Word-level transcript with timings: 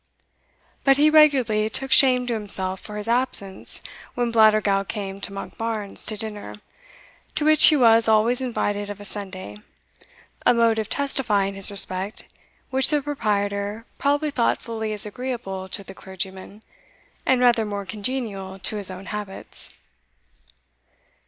But 0.83 0.97
he 0.97 1.11
regularly 1.11 1.69
took 1.69 1.91
shame 1.91 2.25
to 2.25 2.33
himself 2.33 2.79
for 2.79 2.97
his 2.97 3.07
absence 3.07 3.83
when 4.15 4.31
Blattergowl 4.31 4.85
came 4.85 5.21
to 5.21 5.31
Monkbarns 5.31 6.07
to 6.07 6.17
dinner, 6.17 6.55
to 7.35 7.45
which 7.45 7.65
he 7.65 7.75
was 7.77 8.07
always 8.07 8.41
invited 8.41 8.89
of 8.89 8.99
a 8.99 9.05
Sunday, 9.05 9.57
a 10.43 10.55
mode 10.55 10.79
of 10.79 10.89
testifying 10.89 11.53
his 11.53 11.69
respect 11.69 12.25
which 12.71 12.89
the 12.89 13.03
proprietor 13.03 13.85
probably 13.99 14.31
thought 14.31 14.59
fully 14.59 14.91
as 14.91 15.05
agreeable 15.05 15.69
to 15.69 15.83
the 15.83 15.93
clergyman, 15.93 16.63
and 17.23 17.39
rather 17.39 17.63
more 17.63 17.85
congenial 17.85 18.57
to 18.57 18.77
his 18.77 18.89
own 18.89 19.05
habits. 19.05 19.75